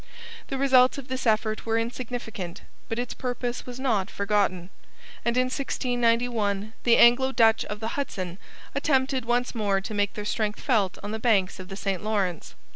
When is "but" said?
2.89-2.97